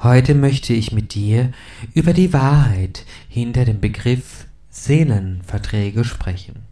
[0.00, 1.50] Heute möchte ich mit dir
[1.92, 6.62] über die Wahrheit hinter dem Begriff Seelenverträge sprechen.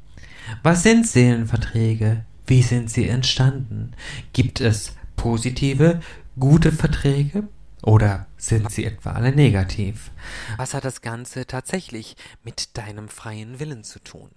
[0.62, 2.24] Was sind Seelenverträge?
[2.46, 3.94] Wie sind sie entstanden?
[4.32, 6.00] Gibt es positive,
[6.38, 7.48] gute Verträge?
[7.82, 10.12] Oder sind sie etwa alle negativ?
[10.56, 12.14] Was hat das Ganze tatsächlich
[12.44, 14.30] mit deinem freien Willen zu tun?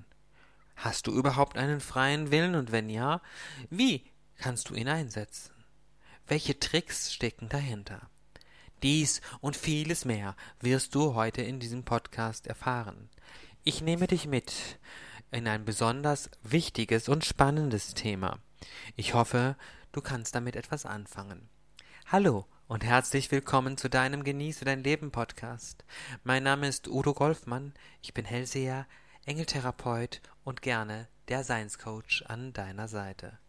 [0.76, 3.22] Hast du überhaupt einen freien Willen und wenn ja,
[3.70, 4.04] wie
[4.40, 5.52] kannst du ihn einsetzen?
[6.26, 8.10] Welche Tricks stecken dahinter?
[8.84, 13.10] Dies und vieles mehr wirst du heute in diesem Podcast erfahren.
[13.64, 14.80] Ich nehme dich mit
[15.32, 18.40] in ein besonders wichtiges und spannendes Thema.
[18.96, 19.58] Ich hoffe,
[19.92, 21.50] du kannst damit etwas anfangen.
[22.06, 25.84] Hallo und herzlich willkommen zu deinem Genieße dein Leben Podcast.
[26.24, 28.88] Mein Name ist Udo Golfmann, ich bin Hellseher,
[29.26, 33.40] Engeltherapeut und gerne der Seinscoach an deiner Seite.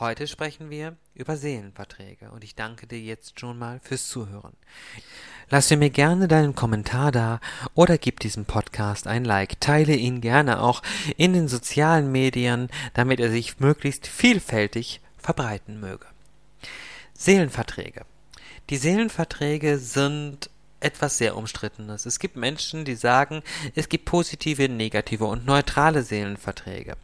[0.00, 4.52] Heute sprechen wir über Seelenverträge und ich danke dir jetzt schon mal fürs Zuhören.
[5.50, 7.40] Lass dir mir gerne deinen Kommentar da
[7.74, 9.60] oder gib diesem Podcast ein Like.
[9.60, 10.82] Teile ihn gerne auch
[11.16, 16.06] in den sozialen Medien, damit er sich möglichst vielfältig verbreiten möge.
[17.14, 18.02] Seelenverträge.
[18.70, 20.48] Die Seelenverträge sind
[20.80, 22.06] etwas sehr Umstrittenes.
[22.06, 23.42] Es gibt Menschen, die sagen,
[23.74, 26.96] es gibt positive, negative und neutrale Seelenverträge.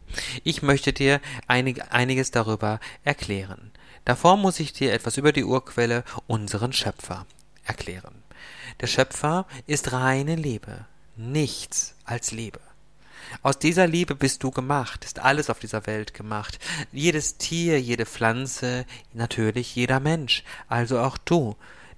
[0.43, 3.71] Ich möchte dir einig, einiges darüber erklären.
[4.05, 7.25] Davor muss ich dir etwas über die Urquelle, unseren Schöpfer,
[7.63, 8.23] erklären.
[8.81, 12.59] Der Schöpfer ist reine Liebe, nichts als Liebe.
[13.41, 16.59] Aus dieser Liebe bist du gemacht, ist alles auf dieser Welt gemacht.
[16.91, 21.55] Jedes Tier, jede Pflanze, natürlich jeder Mensch, also auch du.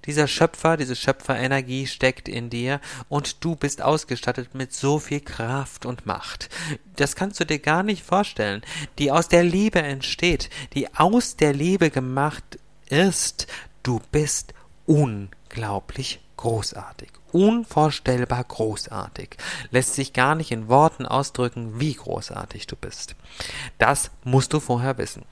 [0.08, 5.84] Dieser Schöpfer, diese Schöpferenergie steckt in dir und du bist ausgestattet mit so viel Kraft
[5.84, 6.48] und Macht.
[6.96, 8.62] Das kannst du dir gar nicht vorstellen,
[8.98, 13.48] die aus der Liebe entsteht, die aus der Liebe gemacht ist.
[13.82, 14.54] Du bist
[14.86, 17.10] unglaublich großartig.
[17.30, 19.36] Unvorstellbar großartig.
[19.70, 23.14] Lässt sich gar nicht in Worten ausdrücken, wie großartig du bist.
[23.76, 25.26] Das musst du vorher wissen.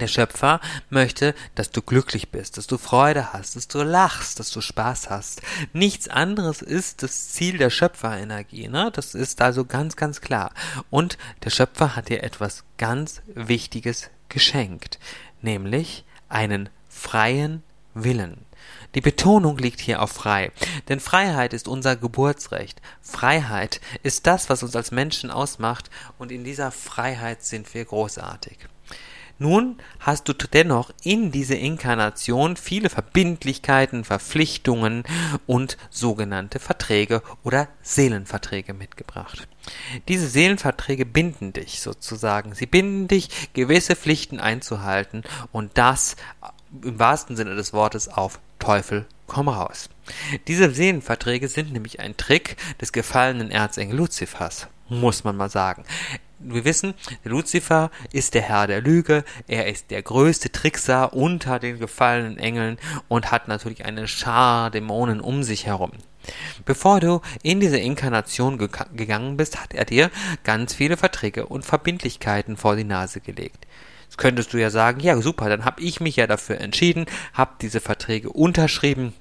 [0.00, 4.50] Der Schöpfer möchte, dass du glücklich bist, dass du Freude hast, dass du lachst, dass
[4.50, 5.40] du Spaß hast.
[5.72, 8.90] Nichts anderes ist das Ziel der Schöpferenergie, ne?
[8.92, 10.52] Das ist also ganz, ganz klar.
[10.90, 14.98] Und der Schöpfer hat dir etwas ganz Wichtiges geschenkt,
[15.40, 17.62] nämlich einen freien
[17.94, 18.44] Willen.
[18.94, 20.52] Die Betonung liegt hier auf frei,
[20.88, 22.80] denn Freiheit ist unser Geburtsrecht.
[23.00, 28.58] Freiheit ist das, was uns als Menschen ausmacht, und in dieser Freiheit sind wir großartig.
[29.38, 35.04] Nun hast du dennoch in diese Inkarnation viele Verbindlichkeiten, Verpflichtungen
[35.46, 39.46] und sogenannte Verträge oder Seelenverträge mitgebracht.
[40.08, 42.54] Diese Seelenverträge binden dich sozusagen.
[42.54, 45.22] Sie binden dich, gewisse Pflichten einzuhalten
[45.52, 46.16] und das
[46.82, 49.90] im wahrsten Sinne des Wortes auf Teufel komm raus.
[50.46, 55.84] Diese Seelenverträge sind nämlich ein Trick des gefallenen Erzengel Luzifers, muss man mal sagen
[56.38, 61.78] wir wissen, Luzifer ist der Herr der Lüge, er ist der größte Trickser unter den
[61.78, 65.92] gefallenen Engeln und hat natürlich eine Schar Dämonen um sich herum.
[66.64, 70.10] Bevor du in diese Inkarnation ge gegangen bist, hat er dir
[70.44, 73.66] ganz viele Verträge und Verbindlichkeiten vor die Nase gelegt.
[74.04, 77.52] Jetzt könntest du ja sagen, ja super, dann habe ich mich ja dafür entschieden, habe
[77.60, 79.14] diese Verträge unterschrieben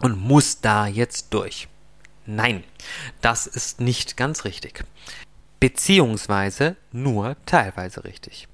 [0.00, 1.68] und muss da jetzt durch.
[2.24, 2.62] Nein,
[3.20, 4.84] das ist nicht ganz richtig
[5.62, 8.48] beziehungsweise nur teilweise richtig.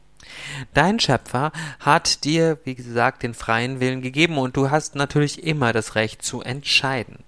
[0.75, 5.73] Dein Schöpfer hat dir, wie gesagt, den freien Willen gegeben und du hast natürlich immer
[5.73, 7.21] das Recht zu entscheiden.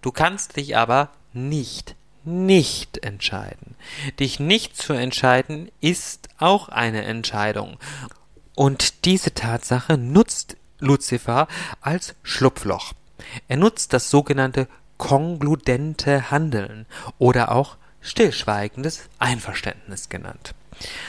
[0.00, 3.74] Du kannst dich aber nicht, nicht entscheiden.
[4.18, 7.76] Dich nicht zu entscheiden ist auch eine Entscheidung.
[8.54, 11.48] Und diese Tatsache nutzt Luzifer
[11.82, 12.94] als Schlupfloch.
[13.46, 16.86] Er nutzt das sogenannte kongludente Handeln
[17.18, 20.54] oder auch stillschweigendes Einverständnis genannt.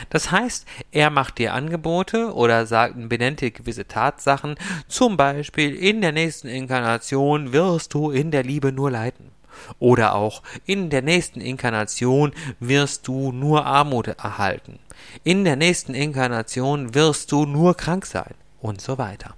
[0.10, 4.56] Das heißt, er macht dir Angebote oder sagt, benennt dir gewisse Tatsachen,
[4.88, 9.32] zum Beispiel in der nächsten Inkarnation wirst du in der Liebe nur leiden.
[9.80, 14.80] Oder auch in der nächsten Inkarnation wirst du nur Armut erhalten.
[15.24, 19.36] In der nächsten Inkarnation wirst du nur krank sein und so weiter.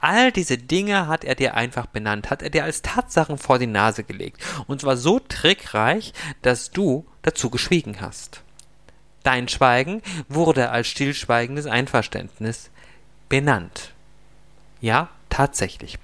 [0.00, 3.66] All diese Dinge hat er dir einfach benannt, hat er dir als Tatsachen vor die
[3.66, 4.42] Nase gelegt.
[4.66, 8.42] Und zwar so trickreich, dass du dazu geschwiegen hast.
[9.22, 12.70] Dein Schweigen wurde als stillschweigendes Einverständnis
[13.28, 13.92] benannt.
[14.80, 15.98] Ja, tatsächlich.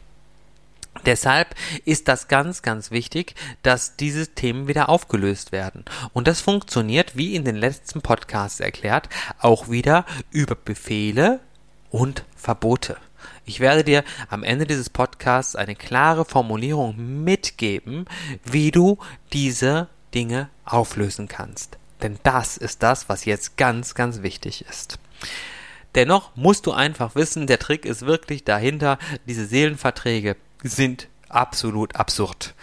[1.06, 1.54] Deshalb
[1.84, 5.84] ist das ganz, ganz wichtig, dass diese Themen wieder aufgelöst werden.
[6.12, 11.40] Und das funktioniert, wie in den letzten Podcasts erklärt, auch wieder über Befehle
[11.90, 12.96] und Verbote.
[13.44, 18.06] Ich werde dir am Ende dieses Podcasts eine klare Formulierung mitgeben,
[18.44, 18.98] wie du
[19.32, 21.78] diese Dinge auflösen kannst.
[22.02, 24.98] Denn das ist das, was jetzt ganz, ganz wichtig ist.
[25.94, 32.54] Dennoch musst du einfach wissen, der Trick ist wirklich dahinter, diese Seelenverträge sind absolut absurd.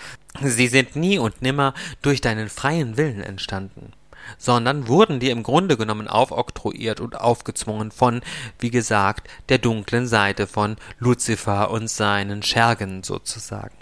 [0.41, 3.93] Sie sind nie und nimmer durch deinen freien Willen entstanden
[4.37, 8.21] sondern wurden dir im Grunde genommen aufoktroyiert und aufgezwungen von,
[8.59, 13.75] wie gesagt, der dunklen Seite von Luzifer und seinen Schergen sozusagen.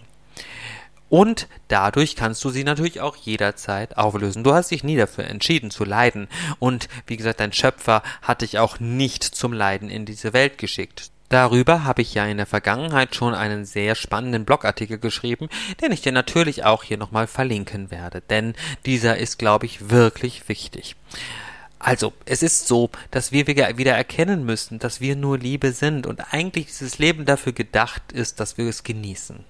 [1.14, 4.44] Und dadurch kannst du sie natürlich auch jederzeit auflösen.
[4.44, 6.28] Du hast dich nie dafür entschieden zu leiden.
[6.58, 11.13] Und wie gesagt, dein Schöpfer hat dich auch nicht zum Leiden in diese Welt geschickt.
[11.34, 15.50] Darüber habe ich ja in der Vergangenheit schon einen sehr spannenden Blogartikel geschrieben,
[15.82, 18.54] den ich dir natürlich auch hier nochmal verlinken werde, denn
[18.86, 20.96] dieser ist, glaube ich, wirklich wichtig.
[21.80, 26.32] Also, es ist so, dass wir wieder erkennen müssen, dass wir nur Liebe sind und
[26.36, 29.44] eigentlich dieses Leben dafür gedacht ist, dass wir es genießen.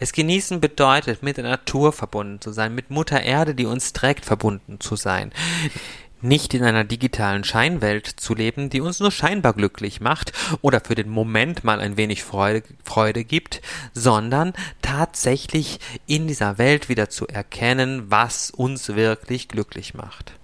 [0.00, 4.24] Es genießen bedeutet, mit der Natur verbunden zu sein, mit Mutter Erde, die uns trägt,
[4.24, 5.32] verbunden zu sein
[6.20, 10.32] nicht in einer digitalen Scheinwelt zu leben, die uns nur scheinbar glücklich macht
[10.62, 13.60] oder für den Moment mal ein wenig Freude, Freude gibt,
[13.94, 20.37] sondern tatsächlich in dieser Welt wieder zu erkennen, was uns wirklich glücklich macht.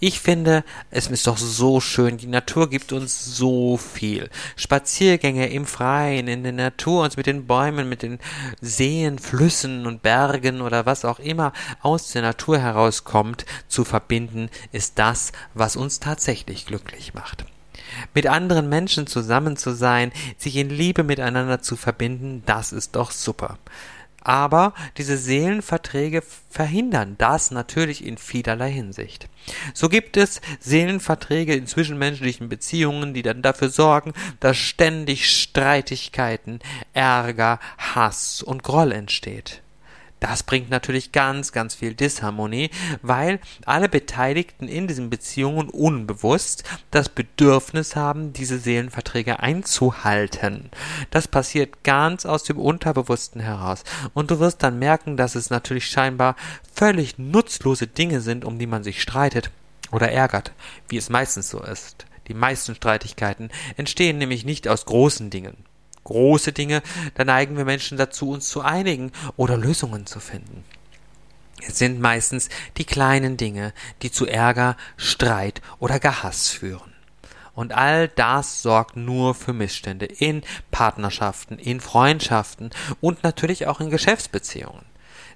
[0.00, 2.16] Ich finde, es ist doch so schön.
[2.16, 4.28] Die Natur gibt uns so viel.
[4.56, 8.18] Spaziergänge im Freien, in der Natur, uns mit den Bäumen, mit den
[8.60, 14.98] Seen, Flüssen und Bergen oder was auch immer aus der Natur herauskommt, zu verbinden, ist
[14.98, 17.44] das, was uns tatsächlich glücklich macht.
[18.14, 23.10] Mit anderen Menschen zusammen zu sein, sich in Liebe miteinander zu verbinden, das ist doch
[23.10, 23.58] super.
[24.24, 29.28] Aber diese Seelenverträge verhindern das natürlich in vielerlei Hinsicht.
[29.74, 36.60] So gibt es Seelenverträge in zwischenmenschlichen Beziehungen, die dann dafür sorgen, dass ständig Streitigkeiten,
[36.94, 39.63] Ärger, Hass und Groll entsteht.
[40.24, 42.70] Das bringt natürlich ganz, ganz viel Disharmonie,
[43.02, 50.70] weil alle Beteiligten in diesen Beziehungen unbewusst das Bedürfnis haben, diese Seelenverträge einzuhalten.
[51.10, 53.84] Das passiert ganz aus dem Unterbewussten heraus.
[54.14, 56.36] Und du wirst dann merken, dass es natürlich scheinbar
[56.72, 59.50] völlig nutzlose Dinge sind, um die man sich streitet
[59.92, 60.52] oder ärgert,
[60.88, 62.06] wie es meistens so ist.
[62.28, 65.66] Die meisten Streitigkeiten entstehen nämlich nicht aus großen Dingen
[66.04, 66.82] große Dinge,
[67.14, 70.64] da neigen wir Menschen dazu, uns zu einigen oder Lösungen zu finden.
[71.66, 73.72] Es sind meistens die kleinen Dinge,
[74.02, 76.92] die zu Ärger, Streit oder gar Hass führen.
[77.54, 83.90] Und all das sorgt nur für Missstände in Partnerschaften, in Freundschaften und natürlich auch in
[83.90, 84.84] Geschäftsbeziehungen.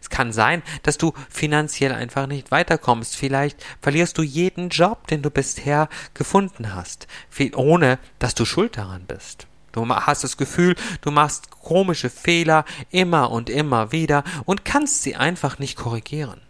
[0.00, 3.16] Es kann sein, dass du finanziell einfach nicht weiterkommst.
[3.16, 7.08] Vielleicht verlierst du jeden Job, den du bisher gefunden hast,
[7.54, 9.47] ohne dass du schuld daran bist.
[9.72, 15.16] Du hast das Gefühl, du machst komische Fehler immer und immer wieder und kannst sie
[15.16, 16.40] einfach nicht korrigieren.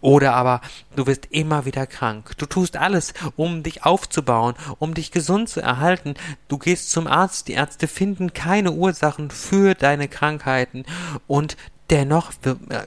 [0.00, 0.60] Oder aber
[0.94, 2.32] du wirst immer wieder krank.
[2.38, 6.14] Du tust alles, um dich aufzubauen, um dich gesund zu erhalten.
[6.48, 10.84] Du gehst zum Arzt, die Ärzte finden keine Ursachen für deine Krankheiten
[11.26, 11.56] und
[11.90, 12.32] dennoch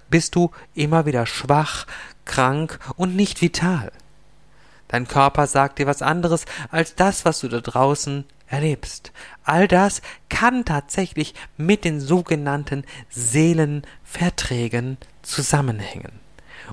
[0.10, 1.86] bist du immer wieder schwach,
[2.26, 3.92] krank und nicht vital.
[4.94, 9.12] Dein Körper sagt dir was anderes als das, was du da draußen erlebst.
[9.44, 16.12] All das kann tatsächlich mit den sogenannten Seelenverträgen zusammenhängen.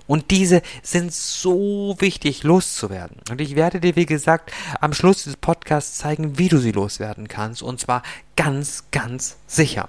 [0.06, 3.16] Und diese sind so wichtig loszuwerden.
[3.30, 4.52] Und ich werde dir, wie gesagt,
[4.82, 7.62] am Schluss des Podcasts zeigen, wie du sie loswerden kannst.
[7.62, 8.02] Und zwar
[8.36, 9.88] ganz, ganz sicher.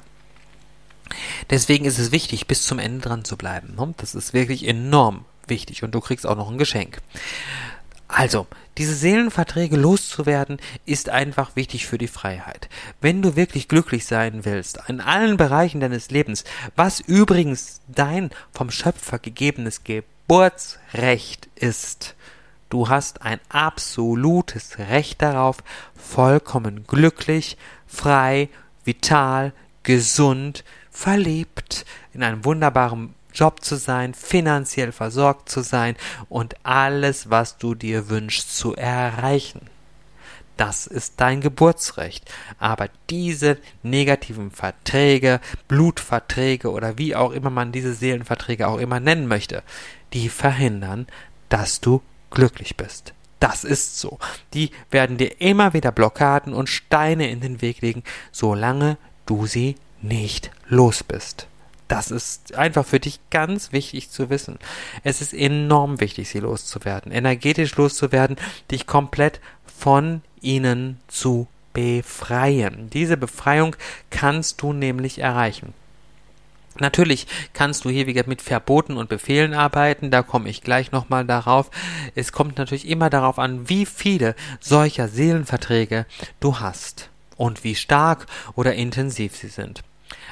[1.49, 3.75] Deswegen ist es wichtig, bis zum Ende dran zu bleiben.
[3.97, 5.83] Das ist wirklich enorm wichtig.
[5.83, 7.01] Und du kriegst auch noch ein Geschenk.
[8.13, 8.45] Also,
[8.77, 12.67] diese Seelenverträge loszuwerden, ist einfach wichtig für die Freiheit.
[12.99, 16.43] Wenn du wirklich glücklich sein willst, in allen Bereichen deines Lebens,
[16.75, 22.15] was übrigens dein vom Schöpfer gegebenes Geburtsrecht ist,
[22.69, 25.57] du hast ein absolutes Recht darauf,
[25.95, 28.49] vollkommen glücklich, frei,
[28.83, 29.53] vital,
[29.83, 35.95] gesund, verliebt, in einem wunderbaren Job zu sein, finanziell versorgt zu sein
[36.29, 39.69] und alles, was du dir wünschst, zu erreichen.
[40.57, 42.31] Das ist dein Geburtsrecht.
[42.59, 49.27] Aber diese negativen Verträge, Blutverträge oder wie auch immer man diese Seelenverträge auch immer nennen
[49.27, 49.63] möchte,
[50.13, 51.07] die verhindern,
[51.49, 53.13] dass du glücklich bist.
[53.39, 54.19] Das ist so.
[54.53, 59.77] Die werden dir immer wieder Blockaden und Steine in den Weg legen, solange du sie
[60.01, 61.47] nicht los bist.
[61.91, 64.57] Das ist einfach für dich ganz wichtig zu wissen.
[65.03, 68.37] Es ist enorm wichtig, sie loszuwerden, energetisch loszuwerden,
[68.71, 72.89] dich komplett von ihnen zu befreien.
[72.91, 73.75] Diese Befreiung
[74.09, 75.73] kannst du nämlich erreichen.
[76.79, 81.25] Natürlich kannst du hier wieder mit Verboten und Befehlen arbeiten, da komme ich gleich nochmal
[81.25, 81.69] darauf.
[82.15, 86.05] Es kommt natürlich immer darauf an, wie viele solcher Seelenverträge
[86.39, 89.83] du hast und wie stark oder intensiv sie sind.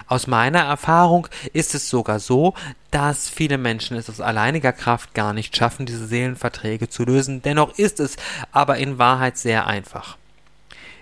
[0.09, 2.55] Aus meiner Erfahrung ist es sogar so,
[2.89, 7.43] dass viele Menschen es aus alleiniger Kraft gar nicht schaffen, diese Seelenverträge zu lösen.
[7.43, 8.15] Dennoch ist es
[8.51, 10.17] aber in Wahrheit sehr einfach.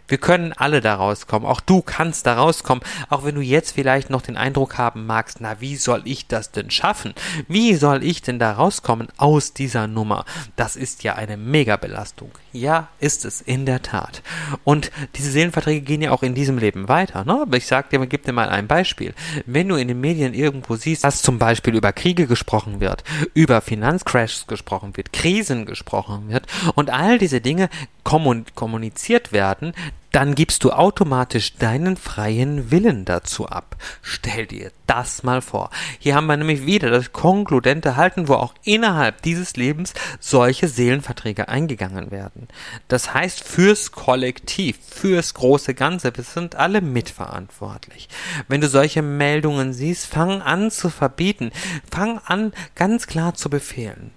[0.08, 1.48] Wir können alle da rauskommen.
[1.48, 2.84] Auch du kannst da rauskommen.
[3.10, 6.52] Auch wenn du jetzt vielleicht noch den Eindruck haben magst, na, wie soll ich das
[6.52, 7.14] denn schaffen?
[7.48, 10.26] Wie soll ich denn da rauskommen aus dieser Nummer?
[10.56, 12.32] Das ist ja eine Megabelastung.
[12.54, 14.24] Ja, ist es, in der Tat.
[14.64, 17.24] Und diese Seelenverträge gehen ja auch in diesem Leben weiter.
[17.26, 17.42] Ne?
[17.42, 19.14] Aber ich sag dir, gib dir mal ein Beispiel.
[19.46, 23.62] Wenn du in den Medien irgendwo siehst, dass zum Beispiel über Kriege gesprochen wird, über
[23.62, 27.70] Finanzcrashs gesprochen wird, Krisen gesprochen wird und all diese Dinge
[28.04, 29.74] kommuniziert werden,
[30.12, 33.76] dann gibst du automatisch deinen freien Willen dazu ab.
[34.02, 35.70] Stell dir das mal vor.
[36.00, 41.50] Hier haben wir nämlich wieder das konkludente Halten, wo auch innerhalb dieses Lebens solche Seelenverträge
[41.50, 42.48] eingegangen werden.
[42.88, 48.10] Das heißt, fürs Kollektiv, fürs große Ganze, wir sind alle mitverantwortlich.
[48.48, 51.52] Wenn du solche Meldungen siehst, fang an zu verbieten,
[51.92, 54.17] fang an ganz klar zu befehlen.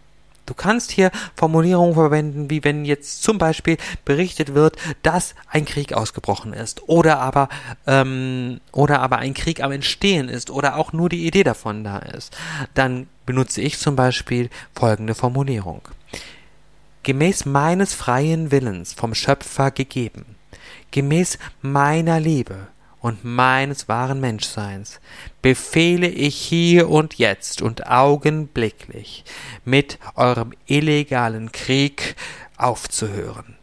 [0.50, 5.92] Du kannst hier Formulierungen verwenden, wie wenn jetzt zum Beispiel berichtet wird, dass ein Krieg
[5.92, 7.48] ausgebrochen ist oder aber
[7.86, 12.00] ähm, oder aber ein Krieg am Entstehen ist oder auch nur die Idee davon da
[12.00, 12.36] ist.
[12.74, 15.82] Dann benutze ich zum Beispiel folgende Formulierung:
[17.04, 20.34] Gemäß meines freien Willens vom Schöpfer gegeben,
[20.90, 22.66] gemäß meiner Liebe
[23.00, 25.00] und meines wahren Menschseins
[25.42, 29.24] befehle ich hier und jetzt und augenblicklich
[29.64, 32.16] mit eurem illegalen Krieg
[32.56, 33.56] aufzuhören.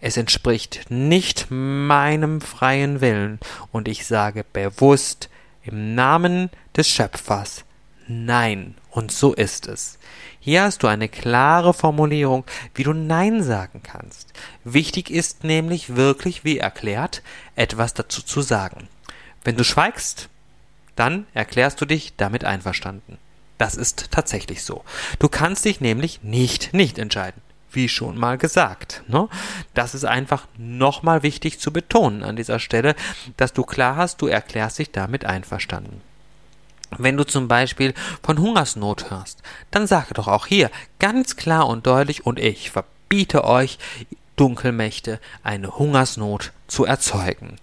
[0.00, 3.40] Es entspricht nicht meinem freien Willen,
[3.72, 5.28] und ich sage bewusst
[5.62, 7.64] im Namen des Schöpfers
[8.10, 9.98] Nein, und so ist es.
[10.48, 12.42] Hier hast du eine klare Formulierung,
[12.74, 14.32] wie du Nein sagen kannst.
[14.64, 17.22] Wichtig ist nämlich wirklich, wie erklärt,
[17.54, 18.88] etwas dazu zu sagen.
[19.44, 20.30] Wenn du schweigst,
[20.96, 23.18] dann erklärst du dich damit einverstanden.
[23.58, 24.84] Das ist tatsächlich so.
[25.18, 27.42] Du kannst dich nämlich nicht nicht entscheiden.
[27.70, 29.02] Wie schon mal gesagt.
[29.06, 29.28] Ne?
[29.74, 32.94] Das ist einfach nochmal wichtig zu betonen an dieser Stelle,
[33.36, 36.00] dass du klar hast, du erklärst dich damit einverstanden.
[36.96, 41.86] Wenn du zum Beispiel von Hungersnot hörst, dann sage doch auch hier ganz klar und
[41.86, 43.78] deutlich und ich verbiete euch,
[44.36, 47.56] Dunkelmächte eine Hungersnot zu erzeugen.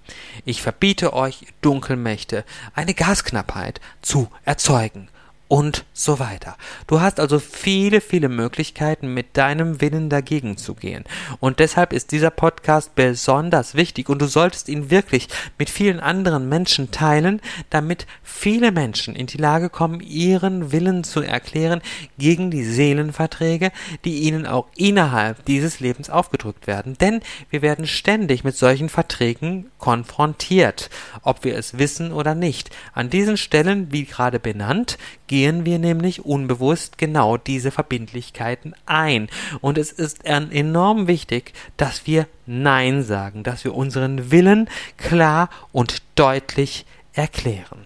[0.44, 2.44] Ich verbiete euch, Dunkelmächte,
[2.76, 5.08] eine Gasknappheit zu erzeugen
[5.48, 6.58] und so weiter.
[6.88, 11.04] Du hast also viele, viele Möglichkeiten, mit deinem Willen dagegen zu gehen.
[11.40, 15.28] Und deshalb ist dieser Podcast besonders wichtig und du solltest ihn wirklich
[15.60, 21.22] mit vielen anderen Menschen teilen, damit viele Menschen in die Lage kommen, ihren Willen zu
[21.22, 21.82] erklären
[22.18, 23.72] gegen die Seelenverträge,
[24.04, 26.98] die ihnen auch innerhalb dieses Lebens aufgedrückt werden.
[26.98, 27.22] Denn
[27.52, 30.90] wir werden ständig mit solchen Verträgen konfrontiert,
[31.22, 32.72] ob wir es wissen oder nicht.
[32.94, 34.98] An diesen Stellen, wie gerade benannt,
[35.36, 39.28] gehen wir nämlich unbewusst genau diese Verbindlichkeiten ein.
[39.60, 46.04] Und es ist enorm wichtig, dass wir Nein sagen, dass wir unseren Willen klar und
[46.16, 47.86] deutlich erklären.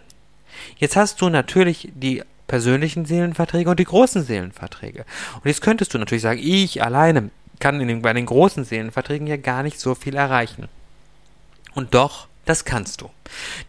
[0.77, 5.03] Jetzt hast du natürlich die persönlichen Seelenverträge und die großen Seelenverträge.
[5.38, 9.38] Und jetzt könntest du natürlich sagen, ich alleine kann den, bei den großen Seelenverträgen ja
[9.38, 10.68] gar nicht so viel erreichen.
[11.74, 13.10] Und doch, das kannst du.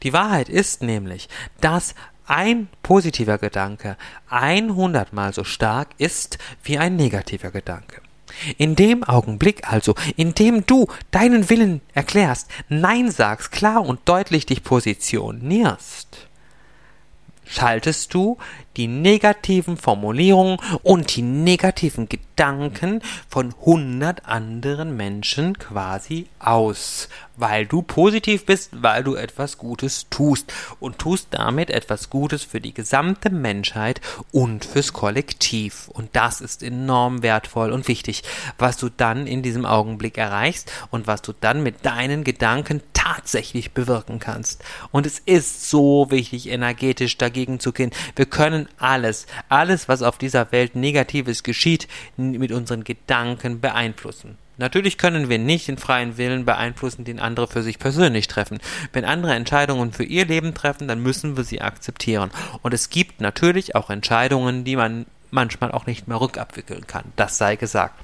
[0.02, 1.30] Die Wahrheit ist nämlich,
[1.62, 1.94] dass
[2.30, 3.96] ein positiver Gedanke
[4.28, 8.00] 100 mal so stark ist wie ein negativer Gedanke.
[8.56, 14.46] In dem Augenblick also, in dem du deinen Willen erklärst, Nein sagst, klar und deutlich
[14.46, 16.28] dich positionierst,
[17.44, 18.38] schaltest du
[18.80, 27.82] die negativen Formulierungen und die negativen Gedanken von hundert anderen Menschen quasi aus, weil du
[27.82, 33.28] positiv bist, weil du etwas Gutes tust und tust damit etwas Gutes für die gesamte
[33.28, 34.00] Menschheit
[34.32, 35.88] und fürs Kollektiv.
[35.88, 38.22] Und das ist enorm wertvoll und wichtig,
[38.56, 43.72] was du dann in diesem Augenblick erreichst und was du dann mit deinen Gedanken tatsächlich
[43.72, 44.64] bewirken kannst.
[44.90, 47.90] Und es ist so wichtig, energetisch dagegen zu gehen.
[48.16, 54.38] Wir können alles, alles, was auf dieser Welt Negatives geschieht, mit unseren Gedanken beeinflussen.
[54.60, 58.58] Natürlich können wir nicht den freien Willen beeinflussen, den andere für sich persönlich treffen.
[58.92, 62.30] Wenn andere Entscheidungen für ihr Leben treffen, dann müssen wir sie akzeptieren.
[62.60, 67.04] Und es gibt natürlich auch Entscheidungen, die man manchmal auch nicht mehr rückabwickeln kann.
[67.16, 67.94] Das sei gesagt.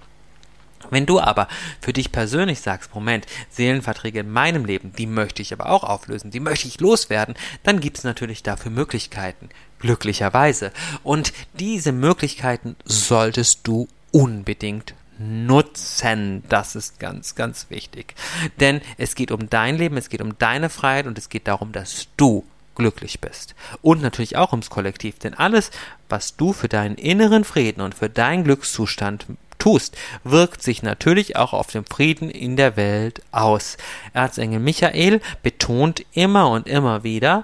[0.91, 1.49] Wenn du aber
[1.81, 6.31] für dich persönlich sagst, Moment, Seelenverträge in meinem Leben, die möchte ich aber auch auflösen,
[6.31, 10.73] die möchte ich loswerden, dann gibt es natürlich dafür Möglichkeiten, glücklicherweise.
[11.03, 16.43] Und diese Möglichkeiten solltest du unbedingt nutzen.
[16.49, 18.15] Das ist ganz, ganz wichtig.
[18.61, 21.73] Denn es geht um dein Leben, es geht um deine Freiheit und es geht darum,
[21.73, 23.55] dass du glücklich bist.
[23.83, 25.71] Und natürlich auch ums Kollektiv, denn alles,
[26.09, 29.27] was du für deinen inneren Frieden und für deinen Glückszustand
[29.67, 33.77] tust, wirkt sich natürlich auch auf den Frieden in der Welt aus.
[34.13, 37.43] Erzengel Michael betont immer und immer wieder,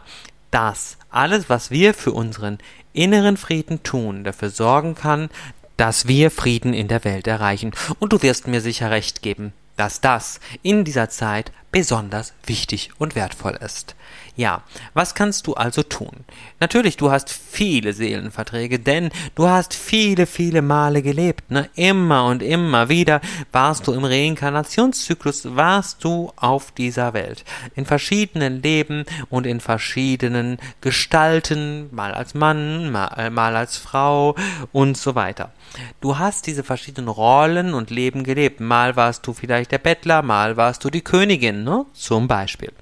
[0.53, 2.59] dass alles, was wir für unseren
[2.93, 5.31] inneren Frieden tun, dafür sorgen kann,
[5.77, 7.73] dass wir Frieden in der Welt erreichen.
[7.99, 13.17] Und du wirst mir sicher recht geben, dass das in dieser Zeit besonders wichtig und
[13.17, 13.97] wertvoll ist.
[14.35, 14.63] Ja,
[14.95, 16.25] was kannst du also tun?
[16.59, 21.69] Natürlich, du hast viele Seelenverträge, denn du hast viele, viele Male gelebt, ne?
[21.75, 23.21] Immer und immer wieder
[23.53, 27.45] warst du im Reinkarnationszyklus, warst du auf dieser Welt.
[27.75, 34.35] In verschiedenen Leben und in verschiedenen Gestalten, mal als Mann, mal, mal als Frau
[34.73, 35.53] und so weiter.
[36.01, 38.61] Du hast diese verschiedenen Rollen und Leben gelebt.
[38.61, 41.85] Mal warst du vielleicht der Bettler, mal warst du die Königin, ne?
[41.93, 42.73] Zum Beispiel.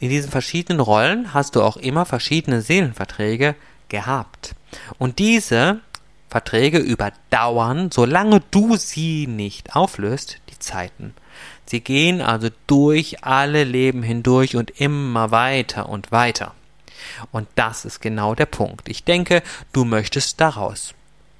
[0.00, 3.54] In diesen verschiedenen Rollen hast du auch immer verschiedene Seelenverträge
[3.88, 4.54] gehabt.
[4.98, 5.80] Und diese
[6.28, 11.14] Verträge überdauern, solange du sie nicht auflöst, die Zeiten.
[11.66, 16.54] Sie gehen also durch alle Leben hindurch und immer weiter und weiter.
[17.32, 18.88] Und das ist genau der Punkt.
[18.88, 20.94] Ich denke, du möchtest daraus.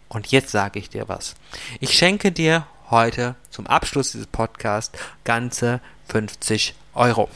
[0.09, 1.35] Und jetzt sage ich dir was.
[1.81, 7.29] Ich schenke dir heute zum Abschluss dieses Podcasts ganze 50 Euro.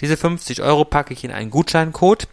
[0.00, 2.28] Diese 50 Euro packe ich in einen Gutscheincode.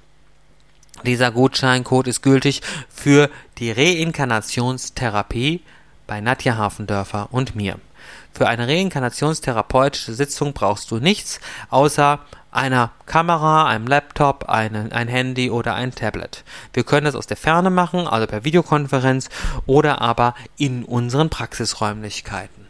[1.06, 5.62] Dieser Gutscheincode ist gültig für die Reinkarnationstherapie
[6.08, 7.80] bei Nadja Hafendörfer und mir.
[8.34, 11.40] Für eine reinkarnationstherapeutische Sitzung brauchst du nichts
[11.70, 12.20] außer
[12.52, 16.44] einer Kamera, einem Laptop, ein, ein Handy oder ein Tablet.
[16.74, 19.30] Wir können das aus der Ferne machen, also per Videokonferenz
[19.66, 22.67] oder aber in unseren Praxisräumlichkeiten.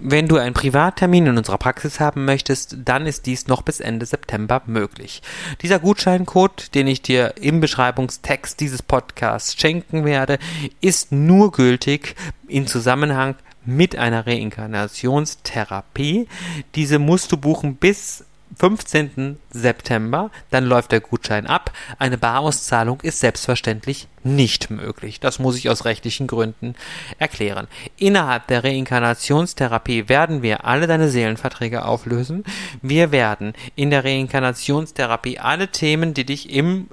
[0.00, 4.06] Wenn du einen Privattermin in unserer Praxis haben möchtest, dann ist dies noch bis Ende
[4.06, 5.22] September möglich.
[5.60, 10.38] Dieser Gutscheincode, den ich dir im Beschreibungstext dieses Podcasts schenken werde,
[10.80, 12.14] ist nur gültig
[12.46, 13.34] in Zusammenhang
[13.64, 16.28] mit einer Reinkarnationstherapie.
[16.76, 18.24] Diese musst du buchen bis
[18.58, 19.38] 15.
[19.50, 21.72] September, dann läuft der Gutschein ab.
[21.98, 25.20] Eine Barauszahlung ist selbstverständlich nicht möglich.
[25.20, 26.74] Das muss ich aus rechtlichen Gründen
[27.18, 27.68] erklären.
[27.96, 32.44] Innerhalb der Reinkarnationstherapie werden wir alle deine Seelenverträge auflösen.
[32.82, 36.88] Wir werden in der Reinkarnationstherapie alle Themen, die dich im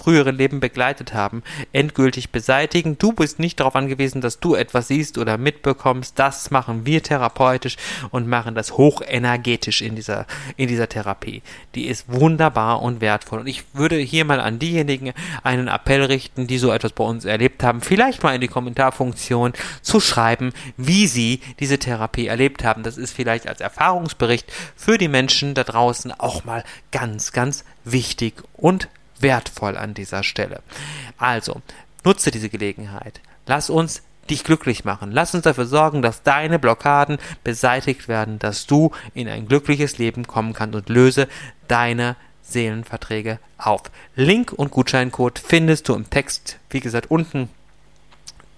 [0.00, 2.96] frühere Leben begleitet haben, endgültig beseitigen.
[2.96, 6.18] Du bist nicht darauf angewiesen, dass du etwas siehst oder mitbekommst.
[6.18, 7.76] Das machen wir therapeutisch
[8.10, 11.42] und machen das hochenergetisch in dieser, in dieser Therapie.
[11.74, 13.40] Die ist wunderbar und wertvoll.
[13.40, 17.26] Und ich würde hier mal an diejenigen einen Appell richten, die so etwas bei uns
[17.26, 22.82] erlebt haben, vielleicht mal in die Kommentarfunktion zu schreiben, wie sie diese Therapie erlebt haben.
[22.82, 28.42] Das ist vielleicht als Erfahrungsbericht für die Menschen da draußen auch mal ganz, ganz wichtig
[28.54, 28.88] und
[29.20, 30.62] wertvoll an dieser Stelle.
[31.18, 31.62] Also,
[32.04, 33.20] nutze diese Gelegenheit.
[33.46, 35.10] Lass uns dich glücklich machen.
[35.12, 40.26] Lass uns dafür sorgen, dass deine Blockaden beseitigt werden, dass du in ein glückliches Leben
[40.26, 41.28] kommen kannst und löse
[41.68, 43.82] deine Seelenverträge auf.
[44.14, 47.48] Link und Gutscheincode findest du im Text, wie gesagt, unten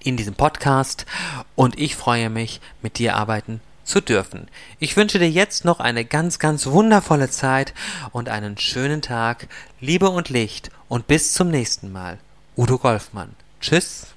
[0.00, 1.06] in diesem Podcast
[1.54, 4.48] und ich freue mich, mit dir arbeiten zu dürfen.
[4.78, 7.74] Ich wünsche dir jetzt noch eine ganz, ganz wundervolle Zeit
[8.10, 9.48] und einen schönen Tag,
[9.80, 12.18] Liebe und Licht und bis zum nächsten Mal.
[12.56, 13.34] Udo Golfmann.
[13.60, 14.11] Tschüss.